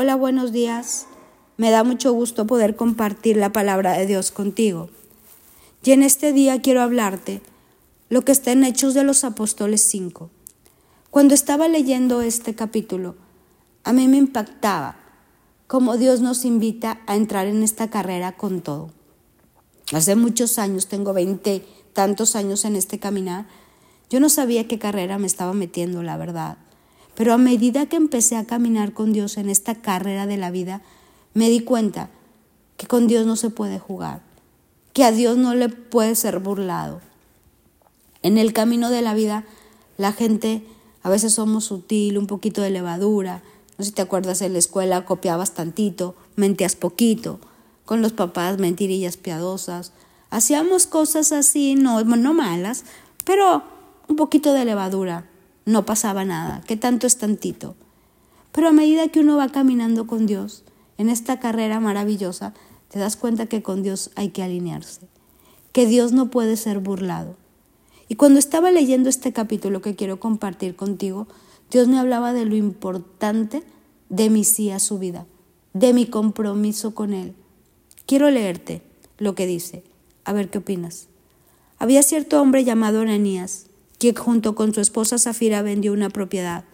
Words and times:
Hola, 0.00 0.14
buenos 0.14 0.52
días. 0.52 1.08
Me 1.56 1.72
da 1.72 1.82
mucho 1.82 2.12
gusto 2.12 2.46
poder 2.46 2.76
compartir 2.76 3.36
la 3.36 3.50
palabra 3.50 3.98
de 3.98 4.06
Dios 4.06 4.30
contigo. 4.30 4.90
Y 5.82 5.90
en 5.90 6.04
este 6.04 6.32
día 6.32 6.62
quiero 6.62 6.82
hablarte 6.82 7.42
lo 8.08 8.22
que 8.22 8.30
está 8.30 8.52
en 8.52 8.62
Hechos 8.62 8.94
de 8.94 9.02
los 9.02 9.24
Apóstoles 9.24 9.82
5. 9.82 10.30
Cuando 11.10 11.34
estaba 11.34 11.66
leyendo 11.66 12.22
este 12.22 12.54
capítulo, 12.54 13.16
a 13.82 13.92
mí 13.92 14.06
me 14.06 14.18
impactaba 14.18 14.94
cómo 15.66 15.96
Dios 15.96 16.20
nos 16.20 16.44
invita 16.44 17.00
a 17.08 17.16
entrar 17.16 17.48
en 17.48 17.64
esta 17.64 17.90
carrera 17.90 18.36
con 18.36 18.60
todo. 18.60 18.90
Hace 19.92 20.14
muchos 20.14 20.60
años, 20.60 20.86
tengo 20.86 21.12
veinte 21.12 21.66
tantos 21.92 22.36
años 22.36 22.64
en 22.64 22.76
este 22.76 23.00
caminar, 23.00 23.46
yo 24.10 24.20
no 24.20 24.28
sabía 24.28 24.68
qué 24.68 24.78
carrera 24.78 25.18
me 25.18 25.26
estaba 25.26 25.54
metiendo, 25.54 26.04
la 26.04 26.16
verdad. 26.16 26.56
Pero 27.18 27.32
a 27.32 27.36
medida 27.36 27.86
que 27.86 27.96
empecé 27.96 28.36
a 28.36 28.46
caminar 28.46 28.92
con 28.92 29.12
Dios 29.12 29.38
en 29.38 29.50
esta 29.50 29.74
carrera 29.74 30.28
de 30.28 30.36
la 30.36 30.52
vida, 30.52 30.82
me 31.34 31.50
di 31.50 31.58
cuenta 31.58 32.10
que 32.76 32.86
con 32.86 33.08
Dios 33.08 33.26
no 33.26 33.34
se 33.34 33.50
puede 33.50 33.80
jugar, 33.80 34.22
que 34.92 35.02
a 35.02 35.10
Dios 35.10 35.36
no 35.36 35.56
le 35.56 35.68
puede 35.68 36.14
ser 36.14 36.38
burlado. 36.38 37.00
En 38.22 38.38
el 38.38 38.52
camino 38.52 38.88
de 38.88 39.02
la 39.02 39.14
vida, 39.14 39.44
la 39.96 40.12
gente 40.12 40.64
a 41.02 41.10
veces 41.10 41.34
somos 41.34 41.64
sutil, 41.64 42.18
un 42.18 42.28
poquito 42.28 42.62
de 42.62 42.70
levadura. 42.70 43.42
No 43.78 43.84
sé 43.84 43.90
si 43.90 43.96
te 43.96 44.02
acuerdas 44.02 44.40
en 44.40 44.52
la 44.52 44.60
escuela 44.60 45.04
copiabas 45.04 45.54
tantito, 45.54 46.14
mentías 46.36 46.76
poquito, 46.76 47.40
con 47.84 48.00
los 48.00 48.12
papás 48.12 48.58
mentirillas 48.58 49.16
piadosas. 49.16 49.90
Hacíamos 50.30 50.86
cosas 50.86 51.32
así, 51.32 51.74
no, 51.74 52.00
no 52.04 52.32
malas, 52.32 52.84
pero 53.24 53.64
un 54.06 54.14
poquito 54.14 54.52
de 54.52 54.64
levadura, 54.64 55.27
no 55.68 55.84
pasaba 55.84 56.24
nada, 56.24 56.62
que 56.66 56.78
tanto 56.78 57.06
es 57.06 57.18
tantito. 57.18 57.76
Pero 58.52 58.68
a 58.68 58.72
medida 58.72 59.08
que 59.08 59.20
uno 59.20 59.36
va 59.36 59.50
caminando 59.50 60.06
con 60.06 60.24
Dios, 60.24 60.64
en 60.96 61.10
esta 61.10 61.40
carrera 61.40 61.78
maravillosa, 61.78 62.54
te 62.88 62.98
das 62.98 63.16
cuenta 63.16 63.44
que 63.46 63.62
con 63.62 63.82
Dios 63.82 64.10
hay 64.16 64.30
que 64.30 64.42
alinearse, 64.42 65.02
que 65.72 65.84
Dios 65.84 66.12
no 66.12 66.30
puede 66.30 66.56
ser 66.56 66.78
burlado. 66.78 67.36
Y 68.08 68.14
cuando 68.14 68.38
estaba 68.38 68.70
leyendo 68.70 69.10
este 69.10 69.34
capítulo 69.34 69.82
que 69.82 69.94
quiero 69.94 70.18
compartir 70.18 70.74
contigo, 70.74 71.28
Dios 71.70 71.86
me 71.86 71.98
hablaba 71.98 72.32
de 72.32 72.46
lo 72.46 72.56
importante 72.56 73.62
de 74.08 74.30
mi 74.30 74.44
sí 74.44 74.70
a 74.70 74.78
su 74.78 74.98
vida, 74.98 75.26
de 75.74 75.92
mi 75.92 76.06
compromiso 76.06 76.94
con 76.94 77.12
Él. 77.12 77.34
Quiero 78.06 78.30
leerte 78.30 78.80
lo 79.18 79.34
que 79.34 79.46
dice, 79.46 79.84
a 80.24 80.32
ver 80.32 80.48
qué 80.48 80.58
opinas. 80.58 81.08
Había 81.78 82.02
cierto 82.02 82.40
hombre 82.40 82.64
llamado 82.64 83.02
Ananías, 83.02 83.67
que 83.98 84.14
junto 84.14 84.54
con 84.54 84.72
su 84.72 84.80
esposa 84.80 85.18
Zafira 85.18 85.62
vendió 85.62 85.92
una 85.92 86.10
propiedad 86.10 86.64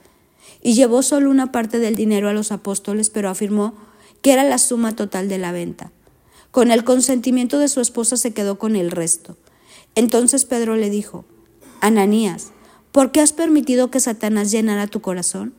y 0.63 0.75
llevó 0.75 1.03
solo 1.03 1.31
una 1.31 1.53
parte 1.53 1.79
del 1.79 1.97
dinero 1.97 2.29
a 2.29 2.33
los 2.33 2.53
apóstoles, 2.53 3.11
pero 3.11 3.29
afirmó 3.29 3.75
que 4.23 4.33
era 4.33 4.45
la 4.45 4.59
suma 4.59 4.95
total 4.97 5.29
de 5.29 5.39
la 5.39 5.53
venta. 5.53 5.93
Con 6.51 6.71
el 6.71 6.85
consentimiento 6.85 7.59
de 7.59 7.69
su 7.69 7.81
esposa 7.81 8.17
se 8.17 8.33
quedó 8.33 8.59
con 8.59 8.77
el 8.77 8.91
resto. 8.91 9.37
Entonces 9.95 10.45
Pedro 10.45 10.77
le 10.77 10.91
dijo, 10.91 11.25
Ananías, 11.81 12.53
¿por 12.93 13.13
qué 13.13 13.21
has 13.21 13.33
permitido 13.33 13.91
que 13.91 14.01
Satanás 14.01 14.51
llenara 14.51 14.87
tu 14.87 15.01
corazón? 15.01 15.55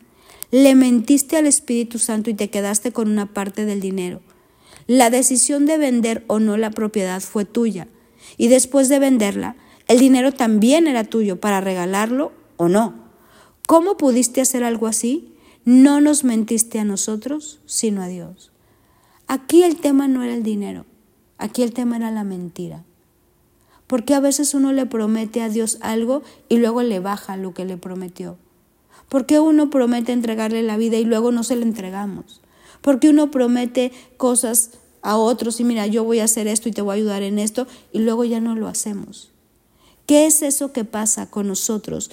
Le 0.52 0.74
mentiste 0.76 1.38
al 1.38 1.48
Espíritu 1.48 2.00
Santo 2.00 2.30
y 2.30 2.34
te 2.34 2.50
quedaste 2.50 2.92
con 2.92 3.10
una 3.10 3.34
parte 3.34 3.66
del 3.66 3.82
dinero. 3.82 4.22
La 4.88 5.10
decisión 5.10 5.66
de 5.66 5.78
vender 5.78 6.24
o 6.28 6.40
no 6.40 6.58
la 6.58 6.72
propiedad 6.72 7.22
fue 7.22 7.46
tuya, 7.46 7.88
y 8.38 8.48
después 8.48 8.90
de 8.90 9.00
venderla, 9.00 9.56
el 9.88 10.00
dinero 10.00 10.32
también 10.32 10.88
era 10.88 11.04
tuyo 11.04 11.40
para 11.40 11.62
regalarlo 11.62 12.32
o 12.58 12.68
no. 12.68 12.94
¿Cómo 13.68 13.98
pudiste 13.98 14.42
hacer 14.42 14.64
algo 14.64 14.88
así? 14.88 15.34
No 15.64 16.02
nos 16.02 16.24
mentiste 16.24 16.80
a 16.80 16.86
nosotros, 16.86 17.60
sino 17.66 18.02
a 18.02 18.08
Dios. 18.08 18.52
Aquí 19.28 19.64
el 19.64 19.78
tema 19.78 20.08
no 20.08 20.24
era 20.24 20.36
el 20.36 20.44
dinero, 20.44 20.86
aquí 21.38 21.64
el 21.64 21.74
tema 21.74 21.98
era 21.98 22.12
la 22.12 22.24
mentira. 22.24 22.84
Porque 23.88 24.14
a 24.16 24.20
veces 24.20 24.54
uno 24.54 24.74
le 24.74 24.86
promete 24.86 25.42
a 25.42 25.50
Dios 25.50 25.78
algo 25.82 26.24
y 26.50 26.58
luego 26.58 26.82
le 26.82 27.00
baja 27.00 27.38
lo 27.38 27.54
que 27.54 27.66
le 27.66 27.78
prometió. 27.78 28.38
Porque 29.10 29.40
uno 29.40 29.70
promete 29.70 30.12
entregarle 30.12 30.64
la 30.64 30.78
vida 30.78 30.98
y 30.98 31.06
luego 31.06 31.32
no 31.32 31.44
se 31.44 31.56
le 31.56 31.64
entregamos. 31.64 32.42
Porque 32.82 33.10
uno 33.10 33.30
promete 33.30 33.92
cosas 34.18 34.72
a 35.04 35.18
otros 35.18 35.60
y 35.60 35.64
mira, 35.64 35.86
yo 35.86 36.04
voy 36.04 36.20
a 36.20 36.24
hacer 36.24 36.48
esto 36.48 36.70
y 36.70 36.72
te 36.72 36.82
voy 36.82 36.94
a 36.94 36.96
ayudar 36.96 37.22
en 37.22 37.38
esto 37.38 37.68
y 37.94 38.00
luego 38.00 38.26
ya 38.26 38.40
no 38.40 38.56
lo 38.56 38.68
hacemos. 38.68 39.32
¿Qué 40.06 40.26
es 40.28 40.42
eso 40.42 40.72
que 40.72 40.86
pasa 40.86 41.30
con 41.30 41.48
nosotros 41.48 42.12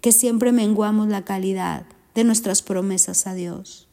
que 0.00 0.12
siempre 0.12 0.52
menguamos 0.52 1.08
la 1.08 1.24
calidad 1.24 1.86
de 2.14 2.24
nuestras 2.24 2.62
promesas 2.62 3.26
a 3.26 3.34
Dios? 3.34 3.88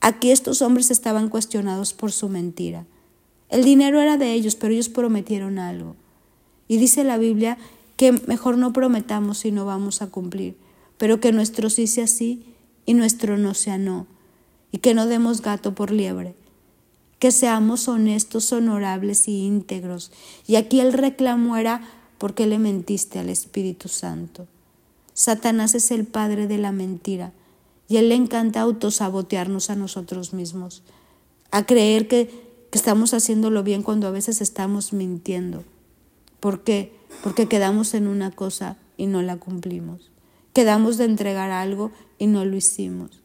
Aquí 0.00 0.30
estos 0.30 0.62
hombres 0.62 0.90
estaban 0.90 1.28
cuestionados 1.28 1.92
por 1.92 2.12
su 2.12 2.28
mentira. 2.28 2.86
El 3.48 3.64
dinero 3.64 4.00
era 4.00 4.16
de 4.16 4.32
ellos, 4.32 4.54
pero 4.54 4.72
ellos 4.72 4.88
prometieron 4.88 5.58
algo. 5.58 5.96
Y 6.68 6.76
dice 6.76 7.04
la 7.04 7.18
Biblia 7.18 7.58
que 7.96 8.12
mejor 8.12 8.56
no 8.56 8.72
prometamos 8.72 9.38
si 9.38 9.50
no 9.50 9.66
vamos 9.66 10.02
a 10.02 10.06
cumplir, 10.06 10.56
pero 10.98 11.18
que 11.20 11.32
nuestro 11.32 11.68
sí 11.68 11.86
sea 11.86 12.06
sí 12.06 12.54
y 12.86 12.94
nuestro 12.94 13.36
no 13.36 13.54
sea 13.54 13.76
no, 13.76 14.06
y 14.70 14.78
que 14.78 14.94
no 14.94 15.06
demos 15.06 15.42
gato 15.42 15.74
por 15.74 15.90
liebre, 15.90 16.36
que 17.18 17.32
seamos 17.32 17.88
honestos, 17.88 18.52
honorables 18.52 19.26
y 19.26 19.44
íntegros. 19.44 20.12
Y 20.46 20.56
aquí 20.56 20.78
el 20.78 20.92
reclamo 20.92 21.56
era 21.56 21.82
¿Por 22.18 22.34
qué 22.34 22.46
le 22.46 22.58
mentiste 22.58 23.18
al 23.18 23.28
Espíritu 23.28 23.88
Santo? 23.88 24.46
Satanás 25.14 25.74
es 25.74 25.90
el 25.90 26.04
padre 26.04 26.46
de 26.46 26.58
la 26.58 26.72
mentira 26.72 27.32
y 27.88 27.96
él 27.96 28.08
le 28.08 28.14
encanta 28.14 28.60
autosabotearnos 28.60 29.70
a 29.70 29.76
nosotros 29.76 30.34
mismos, 30.34 30.82
a 31.50 31.64
creer 31.64 32.08
que, 32.08 32.28
que 32.70 32.78
estamos 32.78 33.14
haciéndolo 33.14 33.62
bien 33.62 33.82
cuando 33.82 34.06
a 34.06 34.12
veces 34.12 34.40
estamos 34.40 34.92
mintiendo. 34.92 35.64
¿Por 36.40 36.62
qué? 36.62 36.92
Porque 37.22 37.48
quedamos 37.48 37.94
en 37.94 38.06
una 38.06 38.30
cosa 38.30 38.76
y 38.96 39.06
no 39.06 39.22
la 39.22 39.36
cumplimos. 39.36 40.10
Quedamos 40.52 40.98
de 40.98 41.04
entregar 41.04 41.50
algo 41.50 41.90
y 42.18 42.26
no 42.26 42.44
lo 42.44 42.56
hicimos. 42.56 43.22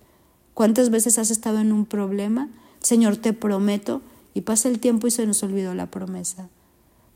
¿Cuántas 0.54 0.90
veces 0.90 1.18
has 1.18 1.32
estado 1.32 1.60
en 1.60 1.72
un 1.72 1.86
problema? 1.86 2.50
Señor, 2.80 3.18
te 3.18 3.34
prometo, 3.34 4.02
y 4.34 4.42
pasa 4.42 4.70
el 4.70 4.80
tiempo 4.80 5.08
y 5.08 5.12
se 5.12 5.26
nos 5.26 5.44
olvidó 5.44 5.74
la 5.74 5.88
promesa. 5.88 6.50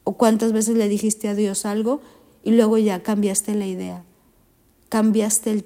¿O 0.08 0.14
cuántas 0.14 0.54
veces 0.54 0.78
le 0.78 0.88
dijiste 0.88 1.28
a 1.28 1.36
Dios 1.36 1.66
algo 1.66 2.00
y 2.42 2.52
luego 2.52 2.78
ya 2.78 3.04
cambiaste 3.04 3.54
la 3.56 3.68
idea? 3.68 4.06
Cambiaste 4.88 5.66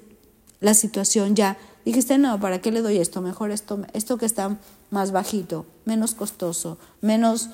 la 0.58 0.74
situación, 0.74 1.36
ya 1.36 1.58
dijiste, 1.84 2.18
no, 2.18 2.40
¿para 2.40 2.60
qué 2.60 2.72
le 2.72 2.82
doy 2.82 2.98
esto? 2.98 3.22
Mejor 3.22 3.52
esto, 3.52 3.82
esto 3.92 4.18
que 4.18 4.26
está 4.26 4.58
más 4.90 5.12
bajito, 5.12 5.64
menos 5.84 6.16
costoso, 6.16 6.76
menos 7.00 7.50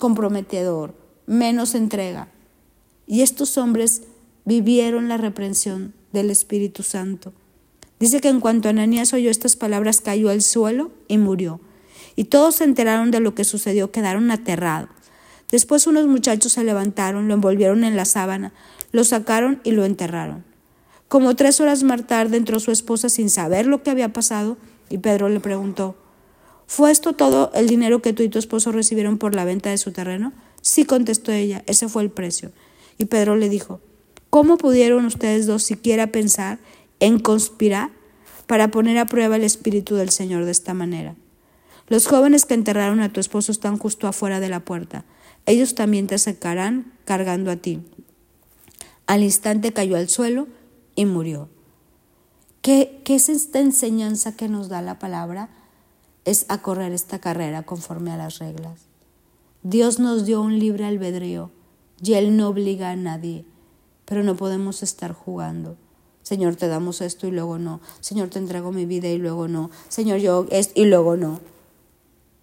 comprometedor, 0.00 0.96
menos 1.26 1.76
entrega. 1.76 2.26
Y 3.06 3.20
estos 3.20 3.56
hombres 3.56 4.02
vivieron 4.44 5.08
la 5.08 5.18
reprensión 5.18 5.94
del 6.12 6.28
Espíritu 6.28 6.82
Santo. 6.82 7.32
Dice 8.00 8.20
que 8.20 8.30
en 8.30 8.40
cuanto 8.40 8.68
Ananías 8.68 9.12
oyó 9.12 9.30
estas 9.30 9.54
palabras, 9.54 10.00
cayó 10.00 10.28
al 10.28 10.42
suelo 10.42 10.90
y 11.06 11.18
murió. 11.18 11.60
Y 12.16 12.24
todos 12.24 12.56
se 12.56 12.64
enteraron 12.64 13.12
de 13.12 13.20
lo 13.20 13.36
que 13.36 13.44
sucedió, 13.44 13.92
quedaron 13.92 14.32
aterrados. 14.32 15.01
Después 15.52 15.86
unos 15.86 16.08
muchachos 16.08 16.54
se 16.54 16.64
levantaron, 16.64 17.28
lo 17.28 17.34
envolvieron 17.34 17.84
en 17.84 17.94
la 17.94 18.06
sábana, 18.06 18.52
lo 18.90 19.04
sacaron 19.04 19.60
y 19.62 19.70
lo 19.70 19.84
enterraron. 19.84 20.44
Como 21.06 21.36
tres 21.36 21.60
horas 21.60 21.84
más 21.84 22.06
tarde 22.06 22.38
entró 22.38 22.58
su 22.58 22.72
esposa 22.72 23.08
sin 23.10 23.30
saber 23.30 23.66
lo 23.66 23.82
que 23.84 23.90
había 23.90 24.12
pasado 24.12 24.56
y 24.88 24.98
Pedro 24.98 25.28
le 25.28 25.40
preguntó, 25.40 25.94
¿Fue 26.66 26.90
esto 26.90 27.12
todo 27.12 27.50
el 27.54 27.68
dinero 27.68 28.00
que 28.00 28.14
tú 28.14 28.22
y 28.22 28.30
tu 28.30 28.38
esposo 28.38 28.72
recibieron 28.72 29.18
por 29.18 29.34
la 29.34 29.44
venta 29.44 29.68
de 29.68 29.76
su 29.76 29.92
terreno? 29.92 30.32
Sí, 30.62 30.86
contestó 30.86 31.30
ella, 31.30 31.62
ese 31.66 31.86
fue 31.86 32.02
el 32.02 32.10
precio. 32.10 32.50
Y 32.96 33.04
Pedro 33.04 33.36
le 33.36 33.50
dijo, 33.50 33.80
¿cómo 34.30 34.56
pudieron 34.56 35.04
ustedes 35.04 35.46
dos 35.46 35.62
siquiera 35.62 36.06
pensar 36.06 36.60
en 36.98 37.18
conspirar 37.18 37.90
para 38.46 38.70
poner 38.70 38.96
a 38.96 39.04
prueba 39.04 39.36
el 39.36 39.44
espíritu 39.44 39.96
del 39.96 40.08
Señor 40.08 40.46
de 40.46 40.50
esta 40.50 40.72
manera? 40.72 41.14
Los 41.92 42.06
jóvenes 42.06 42.46
que 42.46 42.54
enterraron 42.54 43.00
a 43.00 43.12
tu 43.12 43.20
esposo 43.20 43.52
están 43.52 43.76
justo 43.76 44.08
afuera 44.08 44.40
de 44.40 44.48
la 44.48 44.60
puerta 44.60 45.04
ellos 45.46 45.74
también 45.74 46.06
te 46.06 46.18
sacarán 46.18 46.92
cargando 47.04 47.50
a 47.50 47.56
ti. 47.56 47.82
Al 49.06 49.22
instante 49.22 49.72
cayó 49.72 49.96
al 49.96 50.08
suelo 50.08 50.46
y 50.94 51.06
murió. 51.06 51.48
¿Qué, 52.60 53.02
¿Qué, 53.04 53.16
es 53.16 53.28
esta 53.28 53.58
enseñanza 53.58 54.36
que 54.36 54.48
nos 54.48 54.68
da 54.68 54.82
la 54.82 54.98
palabra? 54.98 55.50
Es 56.24 56.46
a 56.48 56.62
correr 56.62 56.92
esta 56.92 57.18
carrera 57.18 57.64
conforme 57.64 58.12
a 58.12 58.16
las 58.16 58.38
reglas. 58.38 58.82
Dios 59.64 59.98
nos 59.98 60.24
dio 60.24 60.40
un 60.40 60.58
libre 60.58 60.84
albedrío 60.84 61.50
y 62.00 62.14
Él 62.14 62.36
no 62.36 62.48
obliga 62.48 62.90
a 62.90 62.96
nadie, 62.96 63.44
pero 64.04 64.22
no 64.22 64.36
podemos 64.36 64.82
estar 64.82 65.12
jugando. 65.12 65.76
Señor, 66.22 66.54
te 66.54 66.68
damos 66.68 67.00
esto 67.00 67.26
y 67.26 67.32
luego 67.32 67.58
no. 67.58 67.80
Señor, 68.00 68.28
te 68.28 68.38
entrego 68.38 68.70
mi 68.70 68.86
vida 68.86 69.08
y 69.08 69.18
luego 69.18 69.48
no. 69.48 69.70
Señor, 69.88 70.20
yo 70.20 70.46
esto 70.50 70.80
y 70.80 70.84
luego 70.84 71.16
no. 71.16 71.40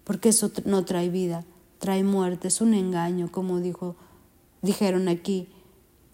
Porque 0.04 0.30
eso 0.30 0.50
no 0.64 0.84
trae 0.84 1.08
vida 1.08 1.44
trae 1.80 2.04
muerte, 2.04 2.48
es 2.48 2.60
un 2.60 2.74
engaño, 2.74 3.32
como 3.32 3.58
dijo, 3.58 3.96
dijeron 4.62 5.08
aquí, 5.08 5.48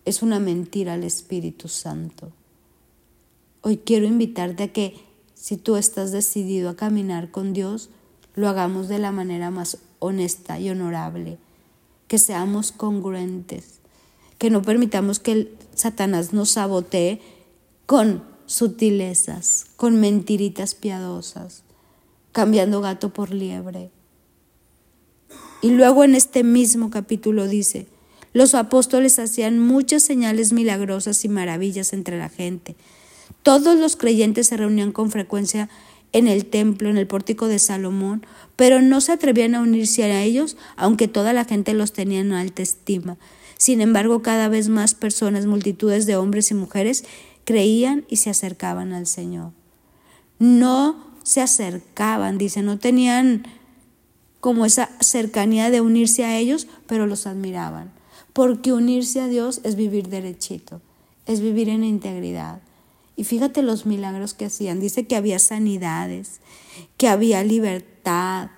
es 0.07 0.23
una 0.23 0.39
mentira 0.39 0.95
al 0.95 1.03
Espíritu 1.03 1.69
Santo. 1.69 2.31
Hoy 3.63 3.79
quiero 3.79 4.07
invitarte 4.07 4.63
a 4.63 4.73
que 4.73 4.95
si 5.35 5.57
tú 5.57 5.77
estás 5.77 6.13
decidido 6.13 6.71
a 6.71 6.77
caminar 6.77 7.33
con 7.33 7.53
Dios, 7.53 7.91
lo 8.37 8.49
hagamos 8.49 8.87
de 8.87 9.01
la 9.01 9.11
manera 9.11 9.51
más 9.51 9.79
honesta 9.99 10.61
y 10.61 10.71
honorable, 10.71 11.39
que 12.07 12.19
seamos 12.19 12.71
congruentes, 12.71 13.81
que 14.39 14.51
no 14.51 14.63
permitamos 14.63 15.19
que 15.19 15.53
Satanás 15.75 16.33
nos 16.33 16.51
sabotee 16.51 17.21
con 17.87 18.23
sutilezas, 18.47 19.67
con 19.77 19.99
mentiritas 19.99 20.77
piadosas, 20.77 21.65
cambiando 22.37 22.83
gato 22.83 23.15
por 23.15 23.33
liebre. 23.33 23.89
Y 25.63 25.71
luego 25.71 26.05
en 26.05 26.15
este 26.15 26.45
mismo 26.45 26.91
capítulo 26.91 27.49
dice, 27.49 27.87
los 28.35 28.55
apóstoles 28.55 29.19
hacían 29.19 29.59
muchas 29.59 30.03
señales 30.03 30.53
milagrosas 30.53 31.25
y 31.25 31.31
maravillas 31.31 31.95
entre 31.95 32.19
la 32.19 32.29
gente. 32.29 32.77
Todos 33.43 33.79
los 33.79 33.97
creyentes 33.97 34.49
se 34.49 34.59
reunían 34.59 34.93
con 34.93 35.11
frecuencia 35.11 35.71
en 36.13 36.29
el 36.29 36.45
templo, 36.45 36.91
en 36.91 36.99
el 36.99 37.07
pórtico 37.07 37.49
de 37.49 37.59
Salomón, 37.59 38.27
pero 38.55 38.83
no 38.83 39.01
se 39.01 39.13
atrevían 39.13 39.55
a 39.55 39.63
unirse 39.63 40.05
a 40.05 40.23
ellos, 40.23 40.59
aunque 40.77 41.09
toda 41.09 41.33
la 41.33 41.47
gente 41.47 41.73
los 41.73 41.95
tenía 41.95 42.21
en 42.21 42.33
alta 42.33 42.61
estima. 42.61 43.17
Sin 43.57 43.81
embargo, 43.81 44.21
cada 44.21 44.49
vez 44.49 44.69
más 44.69 44.95
personas, 44.95 45.47
multitudes 45.47 46.05
de 46.05 46.17
hombres 46.17 46.51
y 46.51 46.55
mujeres, 46.55 47.07
creían 47.45 48.05
y 48.11 48.17
se 48.17 48.29
acercaban 48.29 48.93
al 48.93 49.07
Señor. 49.07 49.53
No 50.39 51.06
se 51.27 51.41
acercaban, 51.41 52.39
dice, 52.39 52.63
no 52.63 52.79
tenían 52.79 53.45
como 54.41 54.65
esa 54.65 54.89
cercanía 55.01 55.71
de 55.71 55.81
unirse 55.81 56.25
a 56.25 56.39
ellos, 56.39 56.69
pero 56.87 57.09
los 57.09 57.27
admiraban. 57.27 57.91
Porque 58.33 58.73
unirse 58.73 59.21
a 59.21 59.27
Dios 59.27 59.61
es 59.65 59.75
vivir 59.75 60.09
derechito, 60.09 60.81
es 61.27 61.41
vivir 61.41 61.69
en 61.69 61.83
integridad. 61.83 62.61
Y 63.17 63.25
fíjate 63.25 63.63
los 63.63 63.87
milagros 63.87 64.35
que 64.35 64.45
hacían. 64.45 64.79
Dice 64.79 65.07
que 65.07 65.17
había 65.17 65.39
sanidades, 65.39 66.41
que 66.97 67.09
había 67.09 67.43
libertad, 67.43 68.51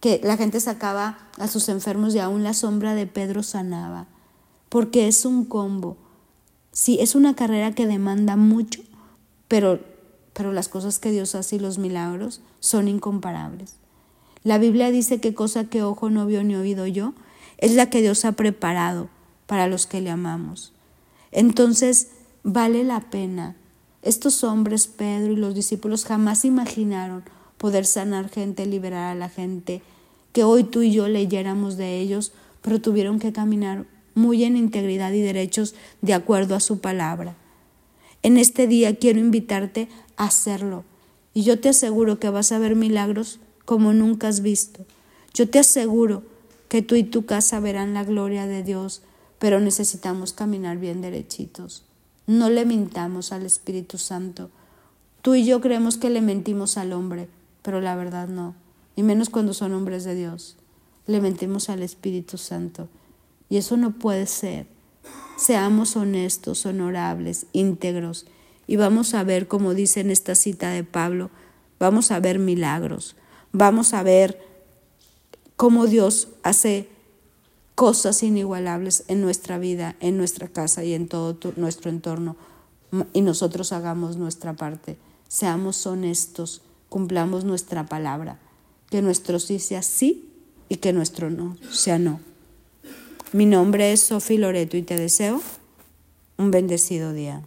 que 0.00 0.20
la 0.24 0.36
gente 0.36 0.60
sacaba 0.60 1.18
a 1.38 1.46
sus 1.46 1.68
enfermos 1.68 2.14
y 2.14 2.18
aún 2.18 2.42
la 2.42 2.54
sombra 2.54 2.94
de 2.94 3.06
Pedro 3.06 3.42
sanaba. 3.42 4.06
Porque 4.68 5.06
es 5.06 5.24
un 5.24 5.44
combo 5.44 5.96
Sí, 6.78 6.98
es 7.00 7.16
una 7.16 7.34
carrera 7.34 7.74
que 7.74 7.88
demanda 7.88 8.36
mucho, 8.36 8.82
pero, 9.48 9.80
pero 10.38 10.52
las 10.52 10.68
cosas 10.68 11.00
que 11.00 11.10
Dios 11.10 11.34
hace 11.34 11.56
y 11.56 11.58
los 11.58 11.78
milagros 11.78 12.42
son 12.60 12.86
incomparables. 12.86 13.74
La 14.44 14.58
Biblia 14.58 14.92
dice 14.92 15.20
que 15.20 15.34
cosa 15.34 15.64
que 15.64 15.82
ojo 15.82 16.10
no 16.10 16.26
vio 16.26 16.44
ni 16.44 16.54
oído 16.54 16.86
yo 16.86 17.12
es 17.56 17.74
la 17.74 17.90
que 17.90 18.02
Dios 18.02 18.24
ha 18.24 18.30
preparado 18.30 19.08
para 19.46 19.66
los 19.66 19.88
que 19.88 20.00
le 20.00 20.10
amamos. 20.10 20.72
Entonces, 21.32 22.10
vale 22.44 22.84
la 22.84 23.00
pena. 23.10 23.56
Estos 24.02 24.44
hombres, 24.44 24.86
Pedro 24.86 25.32
y 25.32 25.36
los 25.36 25.56
discípulos, 25.56 26.04
jamás 26.04 26.44
imaginaron 26.44 27.24
poder 27.56 27.84
sanar 27.84 28.28
gente, 28.28 28.64
liberar 28.64 29.10
a 29.10 29.18
la 29.18 29.28
gente, 29.28 29.82
que 30.32 30.44
hoy 30.44 30.62
tú 30.62 30.82
y 30.82 30.92
yo 30.92 31.08
leyéramos 31.08 31.76
de 31.76 31.98
ellos, 31.98 32.30
pero 32.62 32.80
tuvieron 32.80 33.18
que 33.18 33.32
caminar 33.32 33.86
muy 34.14 34.44
en 34.44 34.56
integridad 34.56 35.12
y 35.14 35.20
derechos 35.20 35.74
de 36.00 36.14
acuerdo 36.14 36.54
a 36.54 36.60
su 36.60 36.78
palabra. 36.78 37.34
En 38.22 38.36
este 38.36 38.68
día 38.68 38.94
quiero 38.94 39.18
invitarte 39.18 39.88
hacerlo 40.18 40.84
y 41.38 41.42
yo 41.42 41.60
te 41.60 41.68
aseguro 41.68 42.18
que 42.18 42.30
vas 42.30 42.52
a 42.52 42.58
ver 42.58 42.74
milagros 42.74 43.38
como 43.64 43.92
nunca 43.92 44.28
has 44.28 44.40
visto. 44.40 44.84
Yo 45.34 45.48
te 45.48 45.60
aseguro 45.60 46.24
que 46.68 46.82
tú 46.82 46.96
y 46.96 47.04
tu 47.04 47.26
casa 47.26 47.60
verán 47.60 47.94
la 47.94 48.02
gloria 48.02 48.46
de 48.46 48.62
Dios, 48.62 49.02
pero 49.38 49.60
necesitamos 49.60 50.32
caminar 50.32 50.78
bien 50.78 51.00
derechitos. 51.00 51.84
No 52.26 52.50
le 52.50 52.64
mintamos 52.66 53.30
al 53.30 53.46
Espíritu 53.46 53.98
Santo. 53.98 54.50
Tú 55.22 55.36
y 55.36 55.44
yo 55.44 55.60
creemos 55.60 55.96
que 55.96 56.10
le 56.10 56.20
mentimos 56.20 56.76
al 56.76 56.92
hombre, 56.92 57.28
pero 57.62 57.80
la 57.80 57.94
verdad 57.94 58.26
no, 58.26 58.56
y 58.96 59.04
menos 59.04 59.30
cuando 59.30 59.54
son 59.54 59.74
hombres 59.74 60.02
de 60.02 60.14
Dios. 60.14 60.56
Le 61.06 61.20
mentimos 61.20 61.68
al 61.70 61.82
Espíritu 61.82 62.36
Santo. 62.36 62.88
Y 63.48 63.58
eso 63.58 63.76
no 63.76 63.92
puede 63.92 64.26
ser. 64.26 64.66
Seamos 65.36 65.96
honestos, 65.96 66.66
honorables, 66.66 67.46
íntegros. 67.52 68.26
Y 68.68 68.76
vamos 68.76 69.14
a 69.14 69.24
ver, 69.24 69.48
como 69.48 69.74
dice 69.74 70.00
en 70.00 70.10
esta 70.10 70.34
cita 70.34 70.70
de 70.70 70.84
Pablo, 70.84 71.30
vamos 71.80 72.12
a 72.12 72.20
ver 72.20 72.38
milagros. 72.38 73.16
Vamos 73.50 73.94
a 73.94 74.02
ver 74.02 74.46
cómo 75.56 75.86
Dios 75.86 76.28
hace 76.42 76.86
cosas 77.74 78.22
inigualables 78.22 79.04
en 79.08 79.22
nuestra 79.22 79.58
vida, 79.58 79.96
en 80.00 80.18
nuestra 80.18 80.48
casa 80.48 80.84
y 80.84 80.92
en 80.92 81.08
todo 81.08 81.38
nuestro 81.56 81.90
entorno. 81.90 82.36
Y 83.14 83.22
nosotros 83.22 83.72
hagamos 83.72 84.18
nuestra 84.18 84.52
parte. 84.52 84.98
Seamos 85.28 85.86
honestos, 85.86 86.60
cumplamos 86.90 87.44
nuestra 87.44 87.86
palabra. 87.86 88.38
Que 88.90 89.00
nuestro 89.00 89.38
sí 89.38 89.60
sea 89.60 89.82
sí 89.82 90.30
y 90.68 90.76
que 90.76 90.92
nuestro 90.92 91.30
no 91.30 91.56
sea 91.70 91.98
no. 91.98 92.20
Mi 93.32 93.46
nombre 93.46 93.92
es 93.92 94.00
Sofi 94.00 94.36
Loreto 94.36 94.76
y 94.76 94.82
te 94.82 94.96
deseo 94.96 95.40
un 96.36 96.50
bendecido 96.50 97.14
día. 97.14 97.42